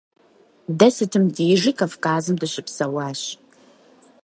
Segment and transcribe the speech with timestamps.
[0.77, 3.21] Дэ сытым дежи Кавказым дыщыпсэуащ.